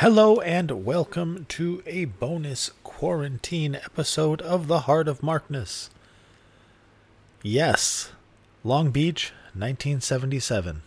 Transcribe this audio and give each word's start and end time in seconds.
Hello 0.00 0.40
and 0.40 0.84
welcome 0.84 1.46
to 1.48 1.82
a 1.86 2.04
bonus 2.04 2.70
quarantine 2.84 3.74
episode 3.74 4.42
of 4.42 4.66
The 4.66 4.80
Heart 4.80 5.08
of 5.08 5.22
Markness. 5.22 5.88
Yes, 7.42 8.12
Long 8.62 8.90
Beach, 8.90 9.32
1977. 9.54 10.82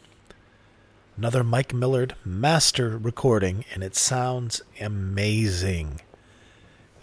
Another 1.17 1.43
Mike 1.43 1.73
Millard 1.73 2.13
master 2.23 2.99
recording, 2.99 3.65
and 3.73 3.83
it 3.83 3.95
sounds 3.95 4.61
amazing. 4.79 6.01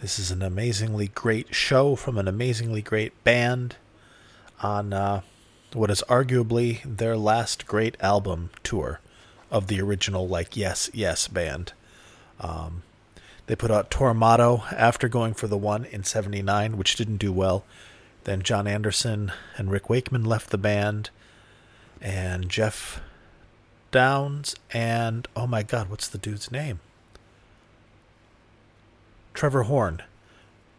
This 0.00 0.20
is 0.20 0.30
an 0.30 0.42
amazingly 0.42 1.08
great 1.08 1.56
show 1.56 1.96
from 1.96 2.18
an 2.18 2.28
amazingly 2.28 2.82
great 2.82 3.24
band 3.24 3.74
on 4.62 4.92
uh, 4.92 5.22
what 5.72 5.90
is 5.90 6.04
arguably 6.08 6.82
their 6.84 7.16
last 7.16 7.66
great 7.66 7.96
album 7.98 8.50
tour 8.62 9.00
of 9.50 9.66
the 9.66 9.80
original, 9.80 10.28
like, 10.28 10.56
Yes, 10.56 10.88
Yes 10.94 11.26
band. 11.26 11.72
Um, 12.40 12.82
they 13.46 13.56
put 13.56 13.70
out 13.70 13.90
Tormato 13.90 14.70
after 14.72 15.08
going 15.08 15.34
for 15.34 15.46
the 15.46 15.56
one 15.56 15.84
in 15.84 16.04
79, 16.04 16.76
which 16.76 16.96
didn't 16.96 17.18
do 17.18 17.32
well. 17.32 17.64
Then 18.24 18.42
Jon 18.42 18.66
Anderson 18.66 19.32
and 19.56 19.70
Rick 19.70 19.88
Wakeman 19.88 20.24
left 20.24 20.50
the 20.50 20.58
band, 20.58 21.10
and 22.00 22.48
Geoff 22.48 23.00
Downes, 23.92 24.56
and, 24.72 25.28
oh 25.36 25.46
my 25.46 25.62
god, 25.62 25.88
what's 25.88 26.08
the 26.08 26.18
dude's 26.18 26.50
name? 26.50 26.80
Trevor 29.32 29.64
Horn 29.64 30.02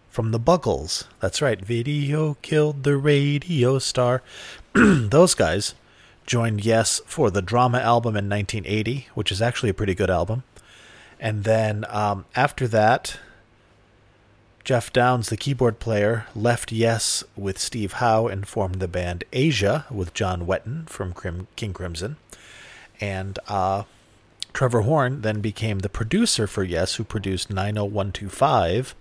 from 0.09 0.31
the 0.31 0.39
Buggles. 0.39 1.05
That's 1.19 1.41
right, 1.41 1.63
Video 1.63 2.35
Killed 2.41 2.83
the 2.83 2.97
Radio 2.97 3.79
Star. 3.79 4.23
Those 4.73 5.33
guys 5.35 5.73
joined 6.25 6.65
Yes 6.65 6.99
for 7.05 7.31
the 7.31 7.41
Drama 7.41 7.77
album 7.77 8.17
in 8.17 8.27
1980, 8.27 9.07
which 9.13 9.31
is 9.31 9.41
actually 9.41 9.69
a 9.69 9.75
pretty 9.75 9.95
good 9.95 10.09
album. 10.09 10.43
And 11.19 11.43
then 11.43 11.85
um, 11.89 12.25
after 12.35 12.67
that, 12.67 13.17
Geoff 14.63 14.91
Downes, 14.91 15.29
the 15.29 15.37
keyboard 15.37 15.79
player, 15.79 16.25
left 16.35 16.71
Yes 16.71 17.23
with 17.35 17.57
Steve 17.57 17.93
Howe 17.93 18.27
and 18.27 18.47
formed 18.47 18.79
the 18.81 18.87
band 18.87 19.23
Asia 19.31 19.85
with 19.89 20.13
John 20.13 20.45
Wetton 20.45 20.89
from 20.89 21.13
Crim- 21.13 21.47
King 21.55 21.73
Crimson. 21.73 22.17
And 22.99 23.39
uh, 23.47 23.83
Trevor 24.53 24.81
Horn 24.81 25.21
then 25.21 25.39
became 25.39 25.79
the 25.79 25.89
producer 25.89 26.47
for 26.47 26.63
Yes, 26.63 26.95
who 26.95 27.03
produced 27.03 27.49
90125, 27.49 28.93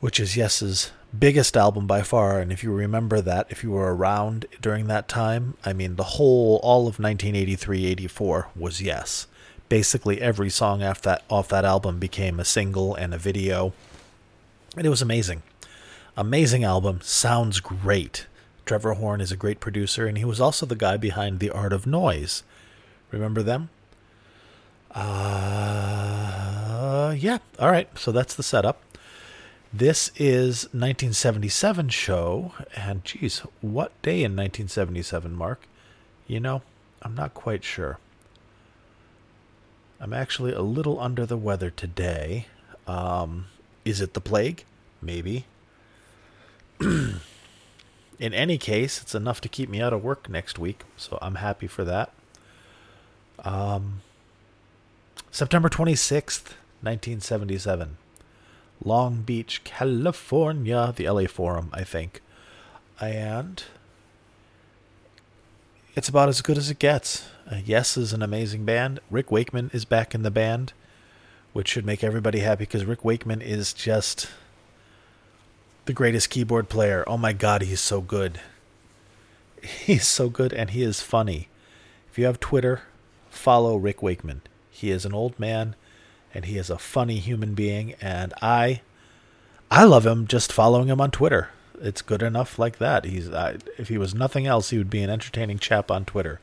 which 0.00 0.20
is 0.20 0.36
Yes's 0.36 0.92
biggest 1.18 1.56
album 1.56 1.86
by 1.86 2.02
far. 2.02 2.40
And 2.40 2.52
if 2.52 2.62
you 2.62 2.72
remember 2.72 3.20
that, 3.22 3.46
if 3.48 3.62
you 3.62 3.70
were 3.70 3.94
around 3.96 4.46
during 4.60 4.86
that 4.88 5.08
time, 5.08 5.56
I 5.64 5.72
mean, 5.72 5.96
the 5.96 6.02
whole, 6.04 6.60
all 6.62 6.80
of 6.82 6.98
1983 6.98 7.86
84 7.86 8.48
was 8.54 8.82
Yes 8.82 9.28
basically 9.68 10.20
every 10.20 10.50
song 10.50 10.82
off 10.82 11.00
that 11.02 11.22
off 11.28 11.48
that 11.48 11.64
album 11.64 11.98
became 11.98 12.38
a 12.38 12.44
single 12.44 12.94
and 12.94 13.14
a 13.14 13.18
video. 13.18 13.72
And 14.76 14.86
it 14.86 14.90
was 14.90 15.02
amazing. 15.02 15.42
Amazing 16.16 16.64
album, 16.64 17.00
sounds 17.02 17.60
great. 17.60 18.26
Trevor 18.66 18.94
Horn 18.94 19.20
is 19.20 19.32
a 19.32 19.36
great 19.36 19.60
producer 19.60 20.06
and 20.06 20.16
he 20.16 20.24
was 20.24 20.40
also 20.40 20.64
the 20.64 20.76
guy 20.76 20.96
behind 20.96 21.38
The 21.38 21.50
Art 21.50 21.72
of 21.72 21.86
Noise. 21.86 22.42
Remember 23.10 23.42
them? 23.42 23.68
Uh 24.94 26.14
yeah. 27.18 27.38
All 27.58 27.70
right. 27.70 27.88
So 27.98 28.12
that's 28.12 28.34
the 28.34 28.42
setup. 28.42 28.80
This 29.72 30.12
is 30.16 30.64
1977 30.66 31.88
show 31.88 32.52
and 32.76 33.04
geez, 33.04 33.40
what 33.60 33.90
day 34.02 34.18
in 34.22 34.36
1977, 34.36 35.34
Mark? 35.34 35.66
You 36.26 36.40
know, 36.40 36.62
I'm 37.02 37.14
not 37.14 37.34
quite 37.34 37.64
sure. 37.64 37.98
I'm 40.04 40.12
actually 40.12 40.52
a 40.52 40.60
little 40.60 41.00
under 41.00 41.24
the 41.24 41.38
weather 41.38 41.70
today. 41.70 42.44
Um, 42.86 43.46
is 43.86 44.02
it 44.02 44.12
the 44.12 44.20
plague? 44.20 44.66
Maybe. 45.00 45.46
In 46.78 47.20
any 48.20 48.58
case, 48.58 49.00
it's 49.00 49.14
enough 49.14 49.40
to 49.40 49.48
keep 49.48 49.70
me 49.70 49.80
out 49.80 49.94
of 49.94 50.04
work 50.04 50.28
next 50.28 50.58
week, 50.58 50.82
so 50.98 51.18
I'm 51.22 51.36
happy 51.36 51.66
for 51.66 51.84
that. 51.84 52.12
Um, 53.46 54.02
September 55.30 55.70
26th, 55.70 56.52
1977. 56.82 57.96
Long 58.84 59.22
Beach, 59.22 59.64
California, 59.64 60.92
the 60.94 61.08
LA 61.08 61.24
Forum, 61.24 61.70
I 61.72 61.82
think. 61.82 62.20
And 63.00 63.64
it's 65.94 66.08
about 66.08 66.28
as 66.28 66.42
good 66.42 66.58
as 66.58 66.70
it 66.70 66.78
gets. 66.78 67.28
Uh, 67.50 67.60
yes 67.64 67.96
is 67.96 68.12
an 68.12 68.22
amazing 68.22 68.64
band. 68.64 69.00
Rick 69.10 69.30
Wakeman 69.30 69.70
is 69.72 69.84
back 69.84 70.14
in 70.14 70.22
the 70.22 70.30
band, 70.30 70.72
which 71.52 71.68
should 71.68 71.86
make 71.86 72.02
everybody 72.02 72.40
happy 72.40 72.64
because 72.64 72.84
Rick 72.84 73.04
Wakeman 73.04 73.40
is 73.40 73.72
just 73.72 74.28
the 75.84 75.92
greatest 75.92 76.30
keyboard 76.30 76.68
player. 76.68 77.04
Oh 77.06 77.16
my 77.16 77.32
god, 77.32 77.62
he's 77.62 77.80
so 77.80 78.00
good. 78.00 78.40
He's 79.62 80.06
so 80.06 80.28
good 80.28 80.52
and 80.52 80.70
he 80.70 80.82
is 80.82 81.00
funny. 81.00 81.48
If 82.10 82.18
you 82.18 82.26
have 82.26 82.38
Twitter, 82.38 82.82
follow 83.30 83.76
Rick 83.76 84.02
Wakeman. 84.02 84.42
He 84.70 84.90
is 84.90 85.06
an 85.06 85.14
old 85.14 85.40
man 85.40 85.74
and 86.34 86.44
he 86.44 86.58
is 86.58 86.68
a 86.68 86.76
funny 86.76 87.18
human 87.18 87.54
being 87.54 87.94
and 88.00 88.34
I 88.42 88.82
I 89.70 89.84
love 89.84 90.04
him 90.04 90.26
just 90.26 90.52
following 90.52 90.88
him 90.88 91.00
on 91.00 91.10
Twitter. 91.10 91.48
It's 91.84 92.02
good 92.02 92.22
enough 92.22 92.58
like 92.58 92.78
that. 92.78 93.04
He's 93.04 93.28
uh, 93.28 93.58
if 93.78 93.88
he 93.88 93.98
was 93.98 94.14
nothing 94.14 94.46
else, 94.46 94.70
he 94.70 94.78
would 94.78 94.90
be 94.90 95.02
an 95.02 95.10
entertaining 95.10 95.58
chap 95.58 95.90
on 95.90 96.04
Twitter. 96.04 96.40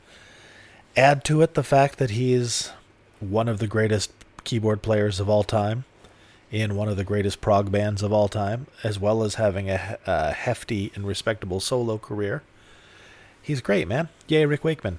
Add 0.96 1.24
to 1.24 1.42
it 1.42 1.54
the 1.54 1.62
fact 1.62 1.98
that 1.98 2.10
he's 2.10 2.70
one 3.18 3.48
of 3.48 3.58
the 3.58 3.66
greatest 3.66 4.12
keyboard 4.44 4.82
players 4.82 5.18
of 5.20 5.28
all 5.28 5.42
time 5.42 5.84
in 6.50 6.76
one 6.76 6.88
of 6.88 6.96
the 6.96 7.04
greatest 7.04 7.40
prog 7.40 7.72
bands 7.72 8.02
of 8.02 8.12
all 8.12 8.28
time, 8.28 8.66
as 8.84 8.98
well 8.98 9.24
as 9.24 9.36
having 9.36 9.70
a, 9.70 9.98
a 10.06 10.32
hefty 10.32 10.92
and 10.94 11.06
respectable 11.06 11.60
solo 11.60 11.98
career. 11.98 12.42
He's 13.40 13.60
great, 13.60 13.88
man. 13.88 14.10
Yay, 14.28 14.46
Rick 14.46 14.62
Wakeman. 14.62 14.98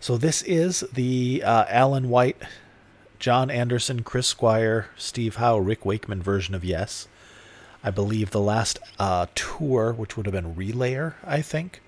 So 0.00 0.16
this 0.16 0.42
is 0.42 0.80
the 0.92 1.42
uh, 1.44 1.66
Alan 1.68 2.08
White, 2.08 2.38
Jon 3.18 3.50
Anderson, 3.50 4.02
Chris 4.02 4.26
Squire, 4.26 4.88
Steve 4.96 5.36
Howe, 5.36 5.58
Rick 5.58 5.84
Wakeman 5.84 6.22
version 6.22 6.54
of 6.54 6.64
Yes. 6.64 7.06
I 7.86 7.90
believe 7.90 8.30
the 8.30 8.40
last 8.40 8.78
uh, 8.98 9.26
tour, 9.34 9.92
which 9.92 10.16
would 10.16 10.24
have 10.24 10.32
been 10.32 10.54
Relayer, 10.54 11.14
I 11.22 11.42
think, 11.42 11.82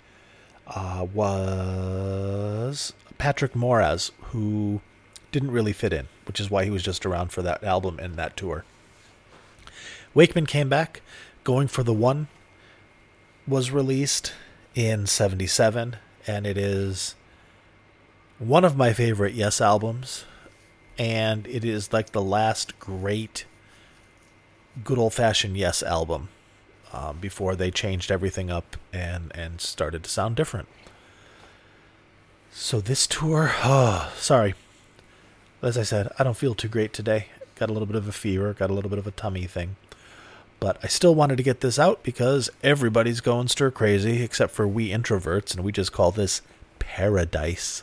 uh, 0.66 1.06
was 1.12 2.92
Patrick 3.16 3.54
Moraz, 3.54 4.10
who 4.20 4.82
didn't 5.32 5.52
really 5.52 5.72
fit 5.72 5.94
in, 5.94 6.08
which 6.26 6.38
is 6.38 6.50
why 6.50 6.64
he 6.64 6.70
was 6.70 6.82
just 6.82 7.06
around 7.06 7.32
for 7.32 7.40
that 7.40 7.64
album 7.64 7.98
and 7.98 8.16
that 8.16 8.36
tour. 8.36 8.66
Wakeman 10.12 10.44
came 10.44 10.68
back, 10.68 11.00
going 11.44 11.66
for 11.66 11.82
the 11.82 11.94
one 11.94 12.28
was 13.48 13.70
released 13.70 14.34
in 14.74 15.06
77, 15.06 15.96
and 16.26 16.46
it 16.46 16.58
is 16.58 17.14
one 18.38 18.66
of 18.66 18.76
my 18.76 18.92
favorite 18.92 19.32
Yes 19.32 19.62
albums, 19.62 20.26
and 20.98 21.46
it 21.46 21.64
is 21.64 21.90
like 21.90 22.10
the 22.10 22.22
last 22.22 22.78
great 22.78 23.46
good 24.84 24.98
old 24.98 25.14
fashioned 25.14 25.56
Yes 25.56 25.82
album 25.82 26.28
um, 26.92 27.18
before 27.18 27.56
they 27.56 27.70
changed 27.70 28.10
everything 28.10 28.50
up 28.50 28.76
and, 28.92 29.32
and 29.34 29.60
started 29.60 30.04
to 30.04 30.10
sound 30.10 30.36
different. 30.36 30.68
So 32.52 32.80
this 32.80 33.06
tour, 33.06 33.52
oh, 33.64 34.12
sorry. 34.16 34.54
As 35.62 35.76
I 35.76 35.82
said, 35.82 36.08
I 36.18 36.24
don't 36.24 36.36
feel 36.36 36.54
too 36.54 36.68
great 36.68 36.92
today. 36.92 37.26
Got 37.56 37.70
a 37.70 37.72
little 37.72 37.86
bit 37.86 37.96
of 37.96 38.08
a 38.08 38.12
fever, 38.12 38.52
got 38.54 38.70
a 38.70 38.72
little 38.72 38.90
bit 38.90 38.98
of 38.98 39.06
a 39.06 39.10
tummy 39.10 39.44
thing. 39.44 39.76
But 40.58 40.78
I 40.82 40.86
still 40.86 41.14
wanted 41.14 41.36
to 41.36 41.42
get 41.42 41.60
this 41.60 41.78
out 41.78 42.02
because 42.02 42.48
everybody's 42.62 43.20
going 43.20 43.48
stir 43.48 43.70
crazy 43.70 44.22
except 44.22 44.52
for 44.52 44.66
we 44.66 44.90
introverts, 44.90 45.54
and 45.54 45.64
we 45.64 45.72
just 45.72 45.92
call 45.92 46.10
this 46.10 46.40
paradise. 46.78 47.82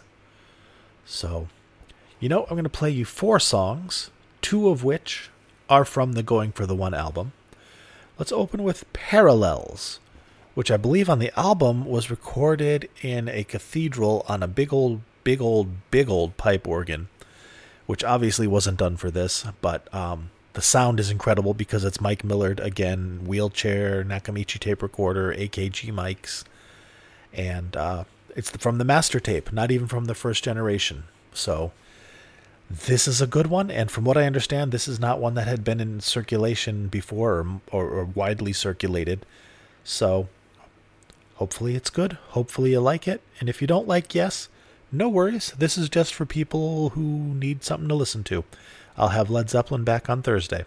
So, 1.06 1.50
you 2.20 2.30
know, 2.30 2.44
I'm 2.44 2.56
going 2.56 2.64
to 2.64 2.70
play 2.70 2.90
you 2.90 3.06
four 3.06 3.40
songs, 3.40 4.10
two 4.42 4.70
of 4.70 4.84
which 4.84 5.30
are 5.74 5.86
from 5.86 6.14
the 6.14 6.24
Going 6.24 6.52
for 6.52 6.66
the 6.66 6.76
One 6.76 6.94
album. 6.94 7.34
Let's 8.18 8.32
open 8.32 8.64
with 8.64 8.92
Parallels 8.94 10.00
which 10.54 10.70
I 10.70 10.78
believe 10.78 11.10
on 11.10 11.20
the 11.20 11.38
album 11.38 11.86
was 11.86 12.12
recorded 12.12 12.90
in 13.02 13.28
a 13.28 13.44
cathedral 13.44 14.26
on 14.28 14.44
a 14.44 14.48
big 14.48 14.72
old, 14.72 15.02
big 15.24 15.42
old, 15.42 15.90
big 15.90 16.10
old 16.10 16.38
pipe 16.38 16.68
organ, 16.68 17.08
which 17.86 18.04
obviously 18.04 18.48
wasn't 18.48 18.78
done 18.78 18.98
for 18.98 19.10
this, 19.10 19.46
but 19.62 19.94
um, 19.94 20.30
the 20.54 20.62
sound 20.62 21.00
is 21.00 21.10
incredible 21.10 21.54
because 21.54 21.84
it's 21.84 22.00
Mike 22.00 22.24
Millard 22.24 22.60
again, 22.60 23.22
wheelchair, 23.26 24.04
Nakamichi 24.04 24.60
tape 24.60 24.84
recorder, 24.84 25.34
AKG 25.34 25.92
mics, 25.92 26.44
and 27.34 27.76
uh, 27.76 28.04
it's 28.36 28.52
from 28.52 28.78
the 28.78 28.86
master 28.86 29.20
tape, 29.20 29.52
not 29.52 29.72
even 29.72 29.88
from 29.88 30.06
the 30.06 30.16
first 30.16 30.44
generation. 30.44 31.06
So 31.34 31.72
this 32.70 33.08
is 33.08 33.22
a 33.22 33.28
good 33.28 33.48
one, 33.48 33.70
and 33.70 33.92
from 33.92 34.04
what 34.04 34.18
I 34.18 34.26
understand, 34.26 34.72
this 34.72 34.88
is 34.88 35.00
not 35.00 35.20
one 35.20 35.36
that 35.36 35.48
had 35.48 35.64
been 35.64 35.80
in 35.80 36.00
circulation 36.00 36.88
before 36.88 37.40
or, 37.40 37.62
or, 37.72 37.90
or 37.90 38.06
widely 38.06 38.54
circulated. 38.54 39.26
So 39.84 40.30
Hopefully 41.36 41.76
it's 41.76 41.90
good. 41.90 42.14
Hopefully 42.30 42.72
you 42.72 42.80
like 42.80 43.08
it. 43.08 43.22
And 43.40 43.50
if 43.50 43.62
you 43.62 43.68
don't 43.68 43.88
like 43.88 44.16
Yes, 44.16 44.50
no 44.92 45.10
worries. 45.10 45.54
This 45.58 45.78
is 45.78 45.90
just 45.90 46.14
for 46.14 46.26
people 46.26 46.90
who 46.90 47.02
need 47.02 47.64
something 47.64 47.90
to 47.90 47.96
listen 47.96 48.24
to. 48.26 48.44
I'll 48.96 49.10
have 49.10 49.30
Led 49.30 49.50
Zeppelin 49.50 49.84
back 49.84 50.10
on 50.10 50.22
Thursday. 50.22 50.66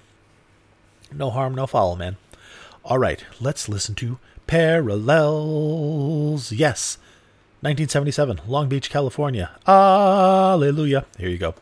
No 1.12 1.30
harm, 1.30 1.54
no 1.54 1.66
foul, 1.66 1.96
man. 1.96 2.16
All 2.84 2.98
right, 2.98 3.24
let's 3.40 3.68
listen 3.68 3.94
to 3.96 4.18
Parallels. 4.48 6.50
Yes, 6.50 6.98
1977, 7.60 8.40
Long 8.48 8.68
Beach, 8.68 8.90
California. 8.90 9.52
Hallelujah. 9.64 11.06
Here 11.16 11.28
you 11.28 11.38
go. 11.38 11.54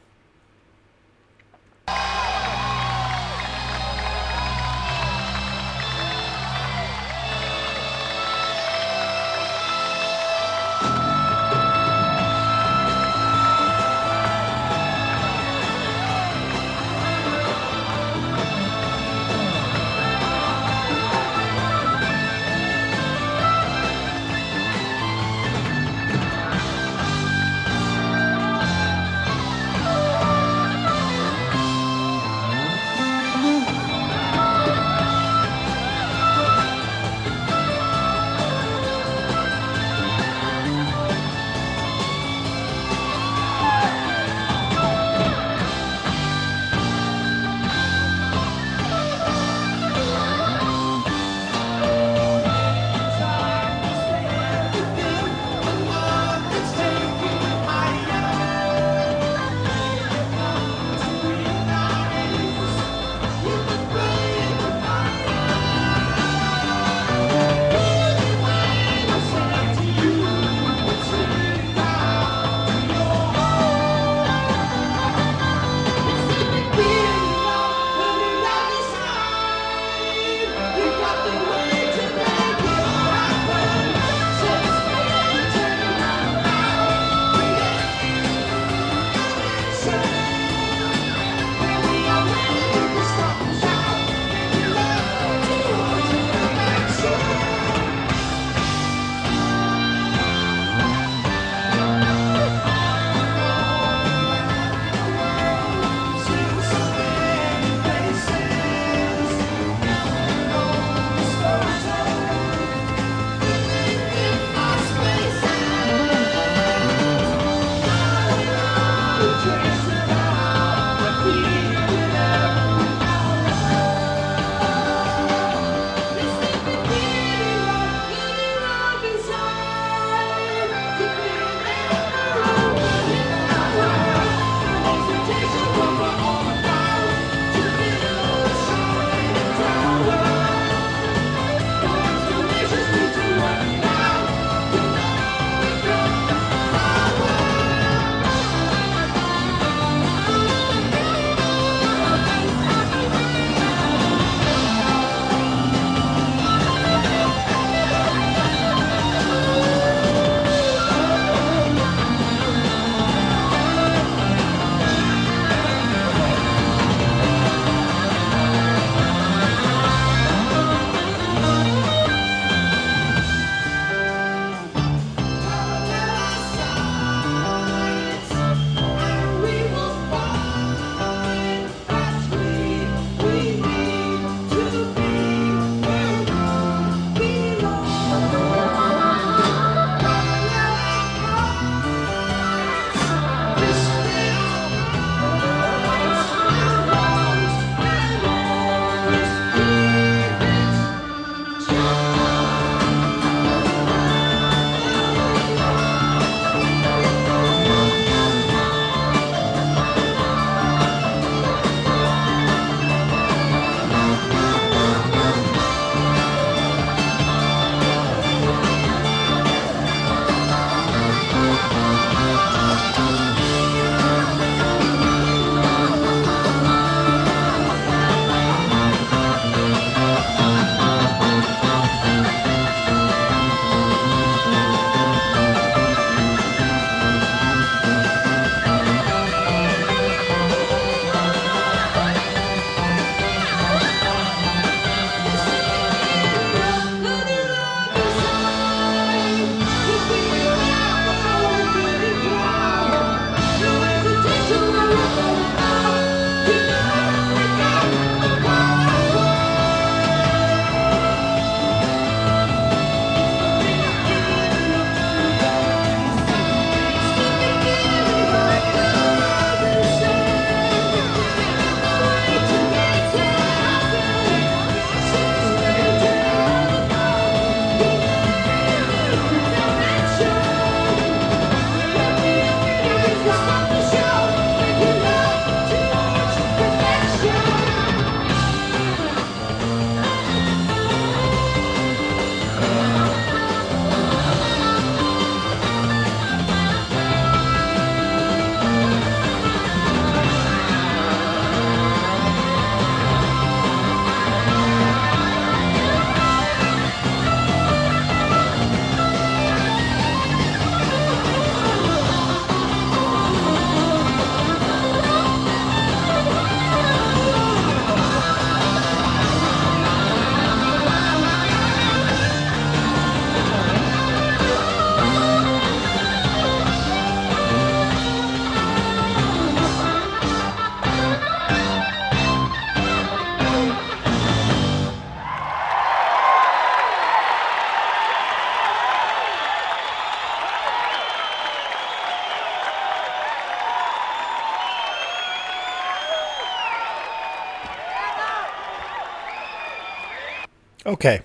Okay. 350.86 351.22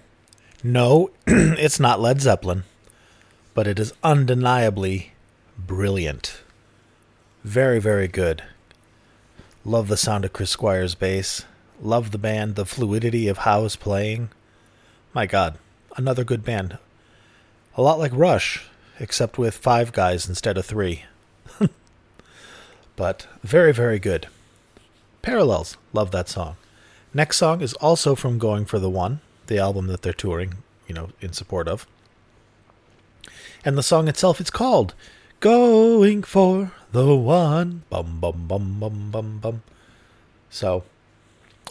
No, 0.64 1.12
it's 1.28 1.80
not 1.80 2.00
Led 2.00 2.22
Zeppelin, 2.22 2.64
but 3.54 3.68
it 3.68 3.80
is 3.80 3.94
undeniably 4.04 5.14
brilliant. 5.58 6.42
Very, 7.44 7.80
very 7.80 8.08
good. 8.08 8.44
Love 9.66 9.88
the 9.88 9.98
sound 9.98 10.24
of 10.26 10.34
Chris 10.34 10.52
Squire's 10.52 10.96
bass. 10.96 11.46
Love 11.82 12.12
the 12.12 12.18
band, 12.18 12.56
the 12.56 12.66
fluidity 12.66 13.28
of 13.28 13.40
how 13.40 13.66
it's 13.66 13.76
playing. 13.76 14.30
My 15.14 15.26
God, 15.26 15.58
another 15.98 16.24
good 16.24 16.44
band. 16.44 16.78
A 17.76 17.82
lot 17.82 18.00
like 18.00 18.12
Rush, 18.14 18.68
except 19.00 19.38
with 19.38 19.56
five 19.56 19.92
guys 19.92 20.28
instead 20.28 20.58
of 20.58 20.66
three. 20.66 21.04
but 22.96 23.28
very, 23.44 23.74
very 23.74 24.00
good. 24.00 24.28
Parallels, 25.22 25.78
love 25.94 26.12
that 26.12 26.30
song. 26.30 26.56
Next 27.14 27.38
song 27.38 27.62
is 27.62 27.74
also 27.76 28.16
from 28.16 28.40
Going 28.40 28.66
for 28.66 28.80
the 28.80 28.90
One, 28.90 29.22
the 29.50 29.60
album 29.60 29.88
that 29.88 30.02
they're 30.02 30.14
touring, 30.14 30.56
you 30.88 30.96
know, 30.96 31.10
in 31.20 31.34
support 31.34 31.68
of. 31.68 31.86
And 33.66 33.78
the 33.78 33.84
song 33.84 34.08
itself, 34.08 34.40
it's 34.40 34.50
called 34.50 34.94
Going 35.42 36.24
for 36.24 36.72
the 36.94 37.14
One. 37.14 37.84
Bum, 37.90 38.20
bum, 38.22 38.46
bum, 38.48 38.80
bum, 38.80 39.12
bum, 39.12 39.40
bum. 39.40 39.64
So, 40.50 40.84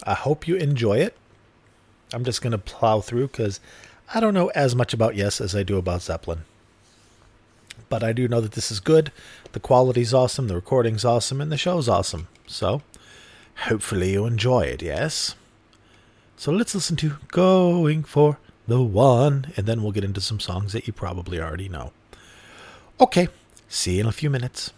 I 0.04 0.14
hope 0.14 0.46
you 0.46 0.56
enjoy 0.56 0.98
it. 0.98 1.16
I'm 2.12 2.24
just 2.24 2.42
going 2.42 2.52
to 2.52 2.58
plow 2.58 3.00
through 3.00 3.28
because 3.28 3.60
I 4.14 4.20
don't 4.20 4.34
know 4.34 4.48
as 4.48 4.74
much 4.74 4.92
about 4.92 5.16
Yes 5.16 5.40
as 5.40 5.54
I 5.56 5.62
do 5.62 5.78
about 5.78 6.02
Zeppelin. 6.02 6.40
But 7.88 8.04
I 8.04 8.12
do 8.12 8.28
know 8.28 8.40
that 8.40 8.52
this 8.52 8.70
is 8.70 8.80
good. 8.80 9.12
The 9.52 9.60
quality's 9.60 10.12
awesome, 10.12 10.48
the 10.48 10.54
recording's 10.54 11.04
awesome, 11.04 11.40
and 11.40 11.50
the 11.50 11.56
show's 11.56 11.88
awesome. 11.88 12.28
So, 12.46 12.82
hopefully 13.56 14.12
you 14.12 14.26
enjoy 14.26 14.62
it, 14.62 14.82
yes? 14.82 15.34
So 16.38 16.52
let's 16.52 16.72
listen 16.72 16.94
to 16.98 17.16
Going 17.32 18.04
for 18.04 18.38
the 18.68 18.80
One, 18.80 19.52
and 19.56 19.66
then 19.66 19.82
we'll 19.82 19.90
get 19.90 20.04
into 20.04 20.20
some 20.20 20.38
songs 20.38 20.72
that 20.72 20.86
you 20.86 20.92
probably 20.92 21.40
already 21.40 21.68
know. 21.68 21.90
Okay, 23.00 23.26
see 23.68 23.94
you 23.94 24.02
in 24.02 24.06
a 24.06 24.12
few 24.12 24.30
minutes. 24.30 24.72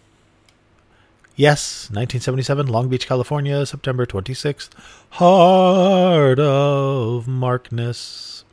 Yes, 1.37 1.91
1977, 1.91 2.67
Long 2.67 2.89
Beach, 2.89 3.07
California, 3.07 3.67
September 3.67 4.07
26th. 4.07 4.71
Heart 5.11 6.39
of 6.39 7.29
Markness. 7.29 8.45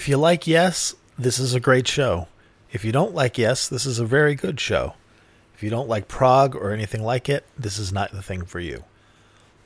If 0.00 0.08
you 0.08 0.16
like 0.16 0.46
Yes, 0.46 0.94
this 1.18 1.38
is 1.38 1.52
a 1.52 1.60
great 1.60 1.86
show. 1.86 2.26
If 2.72 2.86
you 2.86 2.90
don't 2.90 3.14
like 3.14 3.36
Yes, 3.36 3.68
this 3.68 3.84
is 3.84 3.98
a 3.98 4.06
very 4.06 4.34
good 4.34 4.58
show. 4.58 4.94
If 5.54 5.62
you 5.62 5.68
don't 5.68 5.90
like 5.90 6.08
prog 6.08 6.56
or 6.56 6.70
anything 6.70 7.02
like 7.02 7.28
it, 7.28 7.44
this 7.58 7.78
is 7.78 7.92
not 7.92 8.10
the 8.10 8.22
thing 8.22 8.46
for 8.46 8.60
you. 8.60 8.84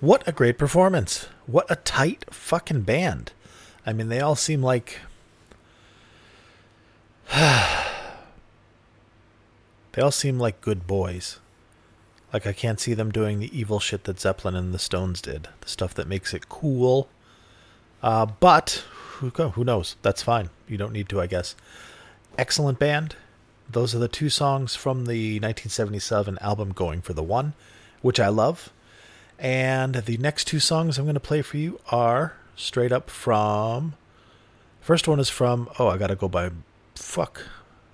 What 0.01 0.27
a 0.27 0.33
great 0.33 0.59
performance. 0.59 1.29
What 1.47 1.70
a 1.70 1.77
tight 1.77 2.25
fucking 2.35 2.81
band. 2.81 3.31
I 3.87 3.92
mean, 3.92 4.09
they 4.09 4.18
all 4.18 4.35
seem 4.35 4.61
like. 4.61 4.99
they 7.33 7.85
all 10.03 10.11
seem 10.11 10.40
like 10.40 10.61
good 10.61 10.88
boys. 10.88 11.38
Like, 12.33 12.44
I 12.44 12.53
can't 12.53 12.81
see 12.81 12.94
them 12.94 13.12
doing 13.12 13.38
the 13.38 13.57
evil 13.57 13.79
shit 13.79 14.03
that 14.03 14.18
Zeppelin 14.18 14.57
and 14.57 14.75
the 14.75 14.81
Stones 14.81 15.20
did. 15.20 15.47
The 15.61 15.68
stuff 15.68 15.94
that 15.94 16.09
makes 16.09 16.35
it 16.35 16.49
cool. 16.49 17.09
Uh, 18.03 18.27
but, 18.27 18.83
who, 19.18 19.31
who 19.31 19.64
knows? 19.64 19.96
That's 20.03 20.22
fine. 20.22 20.50
You 20.68 20.77
don't 20.77 20.92
need 20.92 21.09
to, 21.11 21.20
I 21.20 21.27
guess. 21.27 21.55
Excellent 22.37 22.79
band. 22.79 23.16
Those 23.70 23.94
are 23.94 23.98
the 23.98 24.09
two 24.09 24.29
songs 24.29 24.74
from 24.74 25.07
the 25.07 25.35
1977 25.40 26.38
album 26.40 26.72
Going 26.72 27.00
for 27.00 27.12
the 27.12 27.22
One, 27.22 27.55
which 28.03 28.20
I 28.20 28.29
love. 28.29 28.70
And 29.38 29.94
the 29.94 30.16
next 30.18 30.46
two 30.46 30.61
songs 30.61 30.98
I'm 30.98 31.05
going 31.05 31.14
to 31.14 31.20
play 31.20 31.42
for 31.42 31.57
you 31.57 31.81
are 31.90 32.35
straight 32.57 32.92
up 32.92 33.11
from. 33.11 33.94
First 34.81 35.09
one 35.09 35.18
is 35.18 35.31
from. 35.31 35.68
Oh, 35.79 35.88
I 35.88 35.96
got 35.96 36.09
to 36.09 36.14
go 36.14 36.29
by. 36.29 36.50
Fuck. 36.94 37.42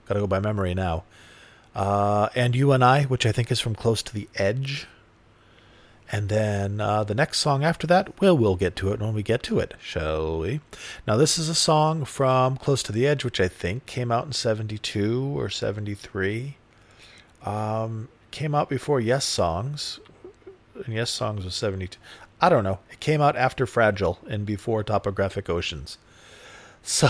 Got 0.06 0.14
to 0.14 0.20
go 0.20 0.26
by 0.26 0.40
memory 0.40 0.74
now. 0.74 1.04
Uh, 1.74 2.28
and 2.34 2.56
You 2.56 2.72
and 2.72 2.84
I, 2.84 3.04
which 3.04 3.24
I 3.24 3.32
think 3.32 3.50
is 3.52 3.60
from 3.60 3.74
Close 3.74 4.02
to 4.02 4.12
the 4.14 4.28
Edge. 4.34 4.86
And 6.12 6.28
then 6.28 6.80
uh, 6.80 7.04
the 7.04 7.14
next 7.14 7.38
song 7.38 7.62
after 7.62 7.86
that, 7.86 8.20
well, 8.20 8.36
we'll 8.36 8.56
get 8.56 8.74
to 8.76 8.92
it 8.92 9.00
when 9.00 9.14
we 9.14 9.22
get 9.22 9.44
to 9.44 9.60
it, 9.60 9.74
shall 9.80 10.40
we? 10.40 10.60
Now, 11.06 11.16
this 11.16 11.38
is 11.38 11.48
a 11.48 11.54
song 11.54 12.04
from 12.04 12.56
Close 12.56 12.82
to 12.84 12.92
the 12.92 13.06
Edge, 13.06 13.24
which 13.24 13.40
I 13.40 13.46
think 13.46 13.86
came 13.86 14.10
out 14.10 14.26
in 14.26 14.32
72 14.32 15.38
or 15.38 15.48
73. 15.48 16.56
Um, 17.44 18.08
came 18.32 18.56
out 18.56 18.68
before 18.68 18.98
Yes 18.98 19.24
Songs. 19.24 20.00
And 20.84 20.94
Yes 20.94 21.10
Songs 21.10 21.44
was 21.44 21.54
72. 21.54 21.96
I 22.40 22.48
don't 22.48 22.64
know. 22.64 22.80
It 22.90 22.98
came 22.98 23.20
out 23.20 23.36
after 23.36 23.64
Fragile 23.64 24.18
and 24.28 24.44
before 24.44 24.82
Topographic 24.82 25.48
Oceans. 25.48 25.98
So, 26.82 27.08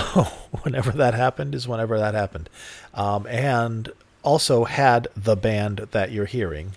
whenever 0.62 0.90
that 0.90 1.14
happened 1.14 1.54
is 1.54 1.68
whenever 1.68 1.96
that 1.96 2.12
happened. 2.12 2.50
Um, 2.92 3.24
and 3.28 3.92
also 4.24 4.64
had 4.64 5.06
the 5.16 5.36
band 5.36 5.86
that 5.92 6.10
you're 6.10 6.24
hearing. 6.24 6.72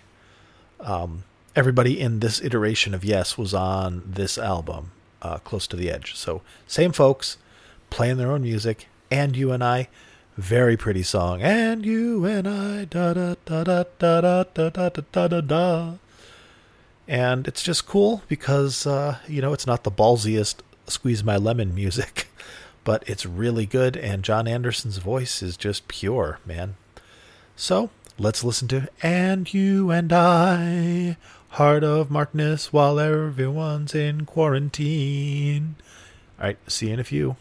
Um, 0.79 1.23
everybody 1.55 1.99
in 1.99 2.19
this 2.19 2.41
iteration 2.41 2.93
of 2.93 3.05
Yes 3.05 3.37
was 3.37 3.53
on 3.53 4.03
this 4.05 4.37
album, 4.37 4.91
uh, 5.21 5.37
Close 5.39 5.67
to 5.67 5.75
the 5.75 5.89
Edge. 5.89 6.15
So 6.15 6.41
same 6.67 6.91
folks 6.91 7.37
playing 7.89 8.17
their 8.17 8.31
own 8.31 8.41
music, 8.41 8.87
and 9.11 9.35
you 9.35 9.51
and 9.51 9.63
I, 9.63 9.87
very 10.35 10.75
pretty 10.75 11.03
song, 11.03 11.41
and 11.41 11.85
you 11.85 12.25
and 12.25 12.47
I, 12.47 12.85
da 12.85 13.13
da 13.13 13.35
da 13.45 13.63
da 13.63 13.83
da 13.99 14.21
da 14.21 14.43
da 14.43 14.69
da 14.69 14.89
da 14.89 15.27
da 15.27 15.41
da. 15.41 15.93
And 17.07 17.47
it's 17.47 17.61
just 17.61 17.85
cool 17.85 18.23
because 18.27 18.87
uh, 18.87 19.17
you 19.27 19.41
know 19.41 19.53
it's 19.53 19.67
not 19.67 19.83
the 19.83 19.91
ballsiest 19.91 20.61
squeeze 20.87 21.23
my 21.23 21.37
lemon 21.37 21.75
music, 21.75 22.27
but 22.83 23.03
it's 23.07 23.25
really 23.25 23.65
good, 23.65 23.95
and 23.95 24.23
Jon 24.23 24.47
Anderson's 24.47 24.97
voice 24.97 25.43
is 25.43 25.55
just 25.55 25.87
pure, 25.87 26.39
man. 26.45 26.75
So 27.55 27.91
let's 28.17 28.43
listen 28.43 28.67
to 28.69 28.89
And 29.01 29.53
You 29.53 29.91
and 29.91 30.11
I, 30.11 31.17
Heart 31.53 31.83
of 31.83 32.09
Markness 32.09 32.73
while 32.73 32.99
everyone's 32.99 33.93
in 33.93 34.25
quarantine. 34.25 35.75
All 36.39 36.47
right, 36.47 36.57
see 36.67 36.87
you 36.87 36.93
in 36.93 36.99
a 36.99 37.03
few. 37.03 37.35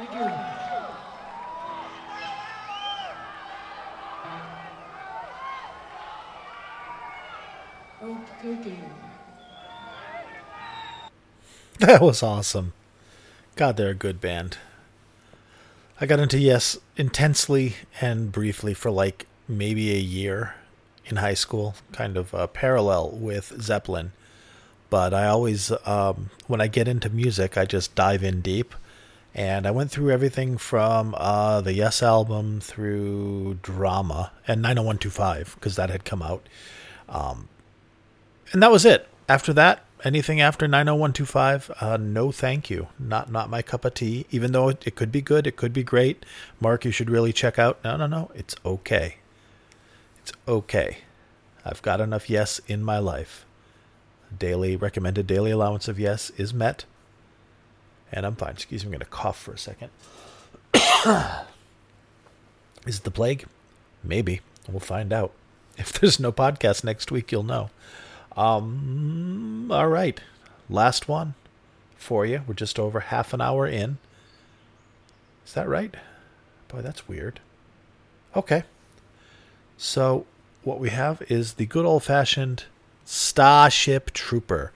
That 11.80 12.02
was 12.02 12.22
awesome. 12.22 12.72
God, 13.56 13.76
they're 13.76 13.90
a 13.90 13.94
good 13.94 14.20
band. 14.20 14.58
I 16.00 16.06
got 16.06 16.18
into 16.18 16.38
Yes 16.38 16.78
intensely 16.96 17.76
and 18.00 18.32
briefly 18.32 18.74
for 18.74 18.90
like 18.90 19.26
maybe 19.48 19.92
a 19.92 19.98
year 19.98 20.54
in 21.06 21.16
high 21.16 21.34
school, 21.34 21.74
kind 21.92 22.16
of 22.16 22.34
uh, 22.34 22.46
parallel 22.46 23.10
with 23.10 23.52
Zeppelin. 23.60 24.12
But 24.88 25.12
I 25.12 25.26
always, 25.26 25.72
um, 25.84 26.30
when 26.46 26.60
I 26.60 26.68
get 26.68 26.88
into 26.88 27.10
music, 27.10 27.58
I 27.58 27.64
just 27.64 27.94
dive 27.94 28.22
in 28.22 28.40
deep. 28.40 28.74
And 29.34 29.66
I 29.66 29.70
went 29.70 29.90
through 29.90 30.10
everything 30.10 30.58
from 30.58 31.14
uh, 31.16 31.60
the 31.60 31.72
Yes 31.72 32.02
album 32.02 32.60
through 32.60 33.58
Drama 33.62 34.32
and 34.46 34.60
90125 34.60 35.54
because 35.54 35.76
that 35.76 35.90
had 35.90 36.04
come 36.04 36.20
out. 36.20 36.48
Um, 37.08 37.48
and 38.52 38.62
that 38.62 38.72
was 38.72 38.84
it. 38.84 39.06
After 39.28 39.52
that, 39.52 39.84
anything 40.02 40.40
after 40.40 40.66
90125 40.66 41.70
uh, 41.80 41.96
no 41.96 42.32
thank 42.32 42.70
you. 42.70 42.88
Not 42.98 43.30
not 43.30 43.48
my 43.48 43.62
cup 43.62 43.84
of 43.84 43.94
tea. 43.94 44.26
Even 44.30 44.50
though 44.50 44.68
it, 44.68 44.82
it, 44.84 44.96
could 44.96 45.12
be 45.12 45.22
good 45.22 45.46
it 45.46 45.56
could 45.56 45.72
be 45.72 45.84
great. 45.84 46.26
Mark 46.60 46.84
you 46.84 46.90
should 46.90 47.10
really 47.10 47.32
check 47.32 47.58
out. 47.58 47.78
No 47.84 47.96
no 47.96 48.06
no. 48.06 48.30
It's 48.34 48.56
okay. 48.64 49.16
It's 50.18 50.32
okay. 50.48 50.98
I've 51.64 51.82
got 51.82 52.00
enough 52.00 52.28
yes 52.28 52.60
in 52.66 52.82
my 52.82 52.98
life. 52.98 53.44
Daily 54.36 54.74
recommended 54.74 55.28
daily 55.28 55.52
allowance 55.52 55.86
of 55.86 56.00
yes 56.00 56.30
is 56.30 56.52
met 56.52 56.84
and 58.12 58.26
i'm 58.26 58.36
fine 58.36 58.52
excuse 58.52 58.84
me 58.84 58.88
i'm 58.88 58.92
going 58.92 59.00
to 59.00 59.06
cough 59.06 59.38
for 59.40 59.52
a 59.52 59.58
second 59.58 59.90
is 62.86 62.98
it 62.98 63.04
the 63.04 63.10
plague 63.10 63.46
maybe 64.04 64.40
we'll 64.68 64.80
find 64.80 65.12
out 65.12 65.32
If 65.80 65.92
there's 65.92 66.20
no 66.20 66.30
podcast 66.30 66.84
next 66.84 67.10
week, 67.10 67.32
you'll 67.32 67.42
know. 67.42 67.70
Um, 68.36 69.70
all 69.72 69.88
right. 69.88 70.20
Last 70.68 71.08
one 71.08 71.34
for 71.96 72.26
you. 72.26 72.42
We're 72.46 72.54
just 72.54 72.78
over 72.78 73.00
half 73.00 73.32
an 73.32 73.40
hour 73.40 73.66
in. 73.66 73.96
Is 75.46 75.54
that 75.54 75.68
right? 75.68 75.94
Boy, 76.68 76.82
that's 76.82 77.08
weird. 77.08 77.40
Okay. 78.36 78.64
So, 79.78 80.26
what 80.62 80.78
we 80.78 80.90
have 80.90 81.22
is 81.28 81.54
the 81.54 81.64
good 81.64 81.86
old 81.86 82.04
fashioned 82.04 82.64
Starship 83.06 84.10
Trooper. 84.10 84.72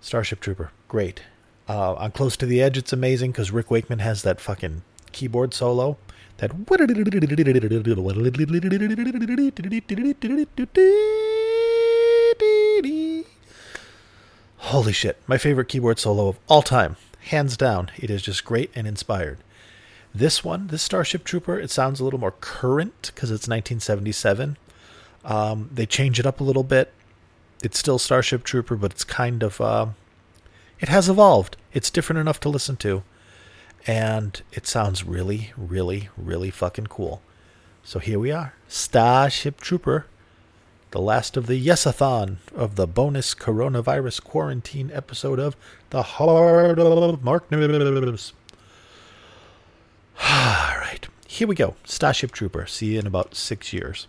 Starship 0.00 0.40
Trooper, 0.40 0.72
great. 0.88 1.22
Uh, 1.68 1.94
on 1.94 2.12
Close 2.12 2.36
to 2.38 2.46
the 2.46 2.62
Edge, 2.62 2.78
it's 2.78 2.92
amazing 2.92 3.32
because 3.32 3.50
Rick 3.50 3.70
Wakeman 3.70 3.98
has 3.98 4.22
that 4.22 4.40
fucking 4.40 4.82
keyboard 5.12 5.52
solo. 5.52 5.98
That. 6.38 6.52
Holy 14.56 14.92
shit. 14.92 15.18
My 15.26 15.36
favorite 15.36 15.68
keyboard 15.68 15.98
solo 15.98 16.28
of 16.28 16.38
all 16.48 16.62
time. 16.62 16.96
Hands 17.24 17.54
down. 17.56 17.90
It 17.98 18.08
is 18.08 18.22
just 18.22 18.44
great 18.46 18.70
and 18.74 18.86
inspired. 18.86 19.38
This 20.14 20.42
one, 20.44 20.66
this 20.68 20.82
Starship 20.82 21.24
Trooper, 21.24 21.58
it 21.58 21.70
sounds 21.70 22.00
a 22.00 22.04
little 22.04 22.18
more 22.18 22.34
current 22.40 23.12
because 23.14 23.30
it's 23.30 23.46
1977. 23.46 24.56
Um, 25.24 25.70
they 25.72 25.86
change 25.86 26.18
it 26.18 26.26
up 26.26 26.40
a 26.40 26.44
little 26.44 26.64
bit. 26.64 26.92
It's 27.62 27.78
still 27.78 27.98
Starship 27.98 28.42
Trooper, 28.42 28.76
but 28.76 28.92
it's 28.92 29.04
kind 29.04 29.42
of. 29.42 29.60
Uh, 29.60 29.86
it 30.80 30.88
has 30.88 31.08
evolved. 31.08 31.56
It's 31.72 31.90
different 31.90 32.18
enough 32.20 32.40
to 32.40 32.48
listen 32.48 32.76
to. 32.78 33.02
And 33.86 34.40
it 34.52 34.66
sounds 34.66 35.04
really, 35.04 35.52
really, 35.56 36.08
really 36.16 36.50
fucking 36.50 36.88
cool. 36.88 37.22
So 37.82 37.98
here 37.98 38.18
we 38.18 38.30
are 38.30 38.54
Starship 38.68 39.60
Trooper, 39.60 40.06
the 40.90 41.00
last 41.00 41.36
of 41.36 41.46
the 41.46 41.66
Yesathon 41.66 42.36
of 42.54 42.76
the 42.76 42.86
bonus 42.86 43.34
coronavirus 43.34 44.22
quarantine 44.22 44.90
episode 44.92 45.38
of 45.38 45.56
The 45.90 46.02
of 46.02 47.24
Markness. 47.24 48.32
All 50.28 50.76
right, 50.78 51.08
here 51.26 51.48
we 51.48 51.54
go. 51.54 51.76
Starship 51.84 52.30
Trooper. 52.32 52.66
See 52.66 52.92
you 52.92 52.98
in 52.98 53.06
about 53.06 53.34
six 53.34 53.72
years. 53.72 54.06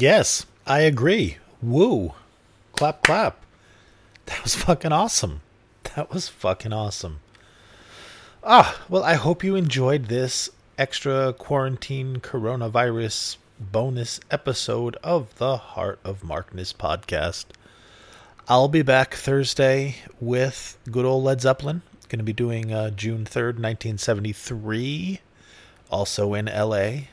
Yes, 0.00 0.46
I 0.64 0.82
agree. 0.82 1.38
Woo. 1.60 2.12
Clap, 2.76 3.02
clap. 3.02 3.40
That 4.26 4.44
was 4.44 4.54
fucking 4.54 4.92
awesome. 4.92 5.40
That 5.96 6.12
was 6.12 6.28
fucking 6.28 6.72
awesome. 6.72 7.18
Ah, 8.44 8.80
well, 8.88 9.02
I 9.02 9.14
hope 9.14 9.42
you 9.42 9.56
enjoyed 9.56 10.04
this 10.04 10.50
extra 10.78 11.32
quarantine 11.32 12.20
coronavirus 12.20 13.38
bonus 13.58 14.20
episode 14.30 14.96
of 15.02 15.34
the 15.38 15.56
Heart 15.56 15.98
of 16.04 16.22
Markness 16.22 16.72
podcast. 16.72 17.46
I'll 18.46 18.68
be 18.68 18.82
back 18.82 19.14
Thursday 19.14 19.96
with 20.20 20.78
good 20.92 21.06
old 21.06 21.24
Led 21.24 21.40
Zeppelin. 21.40 21.82
Going 22.08 22.20
to 22.20 22.24
be 22.24 22.32
doing 22.32 22.72
uh, 22.72 22.90
June 22.90 23.24
3rd, 23.24 23.58
1973, 23.58 25.18
also 25.90 26.34
in 26.34 26.46
LA. 26.46 27.08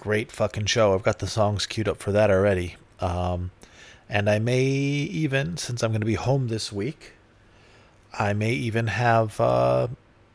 Great 0.00 0.32
fucking 0.32 0.64
show. 0.64 0.94
I've 0.94 1.02
got 1.02 1.18
the 1.18 1.26
songs 1.26 1.66
queued 1.66 1.86
up 1.86 1.98
for 1.98 2.10
that 2.10 2.30
already. 2.30 2.76
Um, 3.00 3.50
and 4.08 4.30
I 4.30 4.38
may 4.38 4.62
even, 4.62 5.58
since 5.58 5.82
I'm 5.82 5.90
going 5.90 6.00
to 6.00 6.06
be 6.06 6.14
home 6.14 6.48
this 6.48 6.72
week, 6.72 7.12
I 8.18 8.32
may 8.32 8.52
even 8.52 8.86
have 8.86 9.38
uh, 9.38 9.88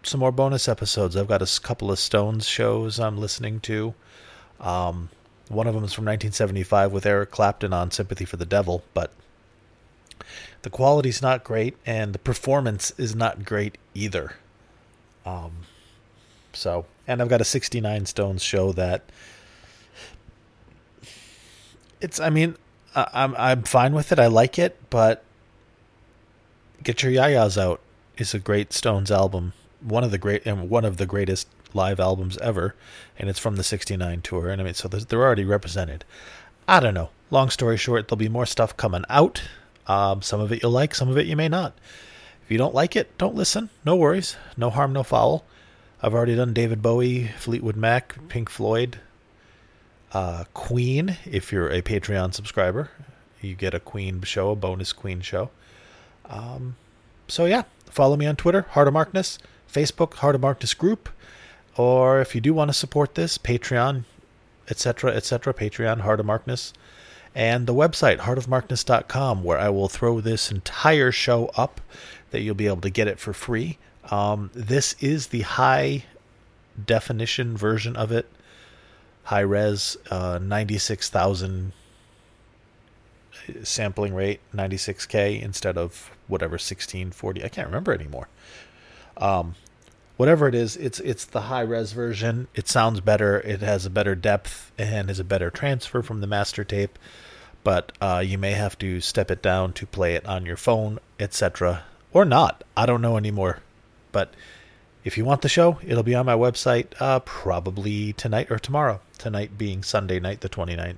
some 0.04 0.20
more 0.20 0.32
bonus 0.32 0.68
episodes. 0.68 1.16
I've 1.16 1.28
got 1.28 1.42
a 1.42 1.60
couple 1.62 1.92
of 1.92 1.98
Stones 1.98 2.48
shows 2.48 3.00
I'm 3.00 3.18
listening 3.18 3.60
to. 3.62 3.96
Um, 4.60 5.10
one 5.48 5.66
of 5.66 5.74
them 5.74 5.84
is 5.84 5.94
from 5.94 6.06
1975 6.06 6.92
with 6.92 7.08
Eric 7.08 7.32
Clapton 7.32 7.74
on 7.74 7.90
Sympathy 7.90 8.26
for 8.26 8.38
the 8.38 8.46
Devil, 8.46 8.84
but 8.94 9.14
the 10.62 10.70
quality's 10.70 11.24
not 11.24 11.44
great 11.44 11.76
and 11.88 12.14
the 12.14 12.20
performance 12.20 12.94
is 13.00 13.16
not 13.16 13.44
great 13.44 13.80
either. 13.96 14.34
Um, 15.26 15.54
so, 16.54 16.86
and 17.08 17.20
I've 17.20 17.30
got 17.30 17.42
a 17.42 17.46
69 17.46 18.06
Stones 18.06 18.44
show 18.44 18.72
that 18.74 19.10
it's. 22.02 22.20
I 22.20 22.30
mean, 22.30 22.56
I'm 22.96 23.36
I'm 23.38 23.64
fine 23.64 23.94
with 23.94 24.12
it. 24.12 24.20
I 24.20 24.28
like 24.28 24.60
it, 24.60 24.78
but 24.90 25.24
Get 26.84 27.04
Your 27.04 27.12
Ya-Ya's 27.12 27.58
Out 27.58 27.82
is 28.18 28.34
a 28.34 28.40
great 28.40 28.74
Stones 28.74 29.12
album 29.12 29.54
one 29.86 30.04
of 30.04 30.12
the 30.12 30.18
great 30.18 30.46
and 30.46 30.70
one 30.70 30.84
of 30.84 30.98
the 30.98 31.06
greatest 31.06 31.48
live 31.74 32.00
albums 32.00 32.38
ever, 32.40 32.76
and 33.18 33.30
it's 33.30 33.40
from 33.40 33.56
the 33.56 33.64
'69 33.64 34.22
tour. 34.22 34.50
And 34.50 34.62
I 34.62 34.66
mean, 34.66 34.74
so 34.74 34.88
they're 34.88 35.24
already 35.24 35.46
represented. 35.46 36.04
I 36.68 36.80
don't 36.80 36.94
know. 36.94 37.10
Long 37.30 37.50
story 37.50 37.78
short, 37.78 38.08
there'll 38.08 38.18
be 38.18 38.30
more 38.30 38.46
stuff 38.46 38.76
coming 38.76 39.04
out. 39.10 39.44
Um, 39.88 40.22
some 40.22 40.40
of 40.40 40.52
it 40.52 40.64
you'll 40.64 40.72
like, 40.72 40.96
some 40.96 41.10
of 41.10 41.18
it 41.18 41.28
you 41.28 41.36
may 41.36 41.48
not. 41.48 41.78
If 42.44 42.52
you 42.52 42.58
don't 42.58 42.74
like 42.74 42.96
it, 42.96 43.16
don't 43.18 43.36
listen. 43.36 43.70
No 43.84 43.96
worries. 43.96 44.36
No 44.58 44.70
harm, 44.70 44.94
no 44.94 45.04
foul. 45.04 45.46
I've 46.02 46.14
already 46.14 46.36
done 46.36 46.54
David 46.54 46.82
Bowie, 46.82 47.30
Fleetwood 47.40 47.76
Mac, 47.76 48.16
Pink 48.30 48.50
Floyd, 48.50 49.00
uh, 50.16 50.46
Queen. 50.54 51.18
If 51.26 51.52
you're 51.52 51.70
a 51.70 51.82
Patreon 51.82 52.34
subscriber, 52.34 52.90
you 53.42 53.54
get 53.54 53.74
a 53.74 53.80
Queen 53.80 54.22
show, 54.22 54.52
a 54.52 54.56
bonus 54.56 54.94
Queen 54.94 55.20
show. 55.22 55.50
Um, 56.30 56.78
so 57.28 57.46
yeah, 57.46 57.64
follow 57.86 58.16
me 58.16 58.26
on 58.26 58.36
Twitter, 58.36 58.62
Heart 58.70 58.88
of 58.88 58.94
Markness. 58.94 59.40
Facebook, 59.76 60.14
Heart 60.16 60.36
of 60.36 60.42
Markness 60.42 60.74
Group, 60.74 61.10
or 61.76 62.22
if 62.22 62.34
you 62.34 62.40
do 62.40 62.54
want 62.54 62.70
to 62.70 62.74
support 62.74 63.16
this, 63.16 63.38
Patreon, 63.38 64.06
etc., 64.70 65.12
etc., 65.12 65.54
Patreon, 65.54 66.00
Heart 66.00 66.22
of 66.22 66.26
Markness, 66.26 66.72
and 67.36 67.68
the 67.68 67.74
website, 67.74 68.20
heartofmarkness.com, 68.20 69.44
where 69.44 69.58
I 69.58 69.68
will 69.68 69.90
throw 69.90 70.22
this 70.22 70.50
entire 70.50 71.12
show 71.12 71.52
up 71.58 71.82
that 72.32 72.40
you'll 72.40 72.56
be 72.56 72.68
able 72.68 72.82
to 72.82 72.90
get 72.90 73.10
it 73.10 73.20
for 73.20 73.34
free. 73.34 73.78
Um, 74.10 74.50
this 74.54 74.96
is 75.02 75.28
the 75.28 75.42
high 75.42 76.06
definition 76.86 77.58
version 77.58 77.98
of 77.98 78.14
it, 78.14 78.28
high 79.26 79.42
res, 79.42 79.98
uh, 80.10 80.40
96,000 80.42 81.74
sampling 83.64 84.14
rate, 84.14 84.40
96K 84.54 85.42
instead 85.42 85.78
of 85.78 86.12
whatever 86.28 86.54
1640. 86.54 87.44
I 87.44 87.50
can't 87.50 87.68
remember 87.68 87.94
anymore. 87.94 88.28
Um, 89.18 89.56
whatever 90.18 90.48
it 90.48 90.56
is, 90.56 90.78
it's 90.78 91.00
it's 91.00 91.26
the 91.26 91.42
high 91.42 91.62
res 91.62 91.92
version. 91.92 92.48
It 92.56 92.68
sounds 92.68 93.02
better. 93.02 93.40
It 93.42 93.62
has 93.62 93.86
a 93.86 93.90
better 93.90 94.16
depth 94.16 94.72
and 94.78 95.10
is 95.10 95.20
a 95.20 95.24
better 95.24 95.50
transfer 95.50 96.02
from 96.02 96.22
the 96.22 96.28
master 96.28 96.64
tape. 96.64 96.98
But 97.64 97.94
uh, 98.00 98.24
you 98.26 98.38
may 98.38 98.52
have 98.52 98.78
to 98.80 99.02
step 99.02 99.32
it 99.32 99.42
down 99.42 99.74
to 99.74 99.88
play 99.88 100.14
it 100.14 100.26
on 100.28 100.46
your 100.46 100.58
phone, 100.58 101.00
etc., 101.20 101.84
or 102.14 102.24
not. 102.24 102.64
I 102.78 102.86
don't 102.86 103.02
know 103.02 103.18
anymore. 103.18 103.60
But 104.12 104.36
if 105.06 105.20
you 105.20 105.24
want 105.24 105.44
the 105.44 105.50
show, 105.50 105.78
it'll 105.86 106.04
be 106.04 106.16
on 106.16 106.26
my 106.26 106.34
website 106.34 106.88
uh, 107.00 107.20
probably 107.20 108.12
tonight 108.14 108.50
or 108.50 108.58
tomorrow. 108.58 109.00
Tonight 109.20 109.56
being 109.56 109.84
Sunday 109.84 110.20
night, 110.20 110.42
the 110.42 110.50
29th. 110.50 110.98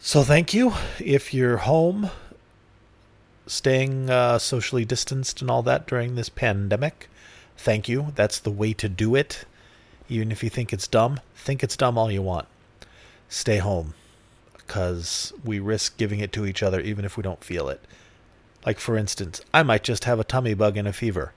So 0.00 0.24
thank 0.24 0.52
you. 0.52 0.72
If 0.98 1.32
you're 1.32 1.58
home, 1.58 2.10
staying 3.46 4.10
uh, 4.10 4.40
socially 4.40 4.84
distanced 4.84 5.40
and 5.40 5.48
all 5.48 5.62
that 5.62 5.86
during 5.86 6.16
this 6.16 6.28
pandemic, 6.28 7.08
thank 7.56 7.88
you. 7.88 8.12
That's 8.16 8.40
the 8.40 8.50
way 8.50 8.72
to 8.74 8.88
do 8.88 9.14
it. 9.14 9.44
Even 10.08 10.32
if 10.32 10.42
you 10.42 10.50
think 10.50 10.72
it's 10.72 10.88
dumb, 10.88 11.20
think 11.36 11.62
it's 11.62 11.76
dumb 11.76 11.96
all 11.96 12.10
you 12.10 12.22
want. 12.22 12.48
Stay 13.28 13.58
home 13.58 13.94
because 14.56 15.32
we 15.44 15.60
risk 15.60 15.96
giving 15.96 16.18
it 16.18 16.32
to 16.32 16.44
each 16.44 16.64
other 16.64 16.80
even 16.80 17.04
if 17.04 17.16
we 17.16 17.22
don't 17.22 17.44
feel 17.44 17.68
it. 17.68 17.80
Like, 18.66 18.80
for 18.80 18.96
instance, 18.96 19.42
I 19.54 19.62
might 19.62 19.84
just 19.84 20.04
have 20.04 20.18
a 20.18 20.24
tummy 20.24 20.54
bug 20.54 20.76
and 20.76 20.88
a 20.88 20.92
fever. 20.92 21.32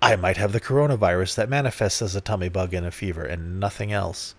I 0.00 0.16
might 0.16 0.36
have 0.36 0.52
the 0.52 0.60
coronavirus 0.60 1.34
that 1.36 1.48
manifests 1.48 2.02
as 2.02 2.14
a 2.14 2.20
tummy 2.20 2.48
bug 2.48 2.72
and 2.72 2.86
a 2.86 2.90
fever 2.90 3.24
and 3.24 3.58
nothing 3.58 3.92
else. 3.92 4.34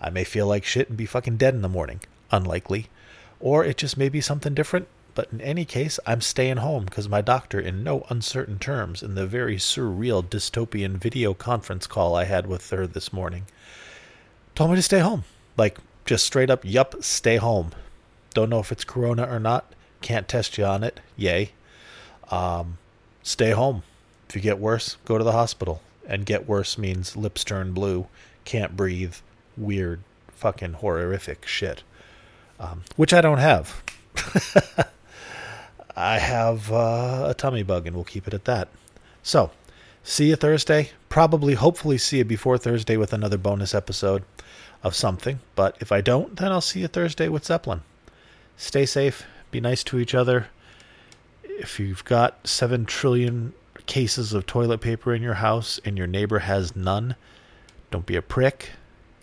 I 0.00 0.10
may 0.10 0.24
feel 0.24 0.46
like 0.46 0.64
shit 0.64 0.88
and 0.88 0.96
be 0.96 1.06
fucking 1.06 1.36
dead 1.36 1.54
in 1.54 1.62
the 1.62 1.68
morning. 1.68 2.00
Unlikely. 2.30 2.88
Or 3.40 3.64
it 3.64 3.76
just 3.76 3.96
may 3.96 4.08
be 4.08 4.20
something 4.20 4.54
different 4.54 4.86
but 5.14 5.28
in 5.30 5.40
any 5.40 5.64
case, 5.64 6.00
I'm 6.06 6.20
staying 6.20 6.58
home 6.58 6.84
because 6.86 7.08
my 7.08 7.20
doctor, 7.20 7.60
in 7.60 7.84
no 7.84 8.06
uncertain 8.08 8.58
terms, 8.58 9.02
in 9.02 9.14
the 9.14 9.26
very 9.26 9.56
surreal 9.56 10.24
dystopian 10.24 10.96
video 10.96 11.34
conference 11.34 11.86
call 11.86 12.14
I 12.14 12.24
had 12.24 12.46
with 12.46 12.70
her 12.70 12.86
this 12.86 13.12
morning, 13.12 13.46
told 14.54 14.70
me 14.70 14.76
to 14.76 14.82
stay 14.82 15.00
home. 15.00 15.24
Like, 15.56 15.78
just 16.06 16.24
straight 16.24 16.50
up, 16.50 16.64
yup, 16.64 17.02
stay 17.02 17.36
home. 17.36 17.72
Don't 18.32 18.48
know 18.48 18.60
if 18.60 18.72
it's 18.72 18.84
corona 18.84 19.24
or 19.30 19.38
not. 19.38 19.72
Can't 20.00 20.28
test 20.28 20.56
you 20.56 20.64
on 20.64 20.82
it. 20.82 21.00
Yay. 21.16 21.52
Um, 22.30 22.78
stay 23.22 23.50
home. 23.50 23.82
If 24.32 24.36
you 24.36 24.40
get 24.40 24.58
worse, 24.58 24.96
go 25.04 25.18
to 25.18 25.24
the 25.24 25.32
hospital. 25.32 25.82
And 26.06 26.24
get 26.24 26.48
worse 26.48 26.78
means 26.78 27.18
lips 27.18 27.44
turn 27.44 27.74
blue, 27.74 28.06
can't 28.46 28.74
breathe, 28.74 29.16
weird, 29.58 30.00
fucking 30.28 30.72
horrific 30.72 31.46
shit. 31.46 31.82
Um, 32.58 32.84
which 32.96 33.12
I 33.12 33.20
don't 33.20 33.40
have. 33.40 33.82
I 35.96 36.16
have 36.16 36.72
uh, 36.72 37.26
a 37.28 37.34
tummy 37.36 37.62
bug, 37.62 37.86
and 37.86 37.94
we'll 37.94 38.06
keep 38.06 38.26
it 38.26 38.32
at 38.32 38.46
that. 38.46 38.68
So, 39.22 39.50
see 40.02 40.30
you 40.30 40.36
Thursday. 40.36 40.92
Probably, 41.10 41.52
hopefully, 41.52 41.98
see 41.98 42.16
you 42.16 42.24
before 42.24 42.56
Thursday 42.56 42.96
with 42.96 43.12
another 43.12 43.36
bonus 43.36 43.74
episode 43.74 44.22
of 44.82 44.94
something. 44.94 45.40
But 45.54 45.76
if 45.78 45.92
I 45.92 46.00
don't, 46.00 46.36
then 46.36 46.52
I'll 46.52 46.62
see 46.62 46.80
you 46.80 46.88
Thursday 46.88 47.28
with 47.28 47.44
Zeppelin. 47.44 47.82
Stay 48.56 48.86
safe. 48.86 49.26
Be 49.50 49.60
nice 49.60 49.84
to 49.84 49.98
each 49.98 50.14
other. 50.14 50.46
If 51.44 51.78
you've 51.78 52.06
got 52.06 52.48
seven 52.48 52.86
trillion 52.86 53.52
cases 53.86 54.32
of 54.32 54.46
toilet 54.46 54.80
paper 54.80 55.14
in 55.14 55.22
your 55.22 55.34
house 55.34 55.80
and 55.84 55.98
your 55.98 56.06
neighbor 56.06 56.40
has 56.40 56.76
none, 56.76 57.16
don't 57.90 58.06
be 58.06 58.16
a 58.16 58.22
prick. 58.22 58.70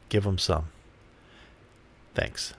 Give 0.09 0.23
them 0.23 0.37
some. 0.37 0.67
Thanks. 2.15 2.53